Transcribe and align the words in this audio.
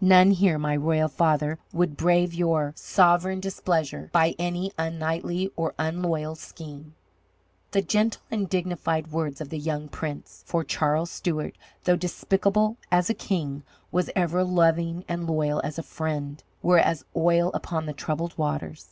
None 0.00 0.30
here, 0.30 0.56
my 0.56 0.76
royal 0.76 1.08
father, 1.08 1.58
would 1.72 1.96
brave 1.96 2.32
your 2.32 2.72
sovereign 2.76 3.40
displeasure 3.40 4.08
by 4.12 4.36
any 4.38 4.70
unknightly 4.78 5.50
or 5.56 5.74
unloyal 5.80 6.36
scheme." 6.36 6.94
The 7.72 7.82
gentle 7.82 8.22
and 8.30 8.48
dignified 8.48 9.08
words 9.10 9.40
of 9.40 9.48
the 9.48 9.58
young 9.58 9.88
prince 9.88 10.44
for 10.46 10.62
Charles 10.62 11.10
Stuart, 11.10 11.56
though 11.82 11.96
despicable 11.96 12.76
as 12.92 13.10
a 13.10 13.14
king, 13.14 13.64
was 13.90 14.10
ever 14.14 14.44
loving 14.44 15.04
and 15.08 15.26
loyal 15.26 15.60
as 15.64 15.76
a 15.76 15.82
friend 15.82 16.40
were 16.62 16.78
as 16.78 17.04
oil 17.16 17.50
upon 17.52 17.86
the 17.86 17.92
troubled 17.92 18.38
waters. 18.38 18.82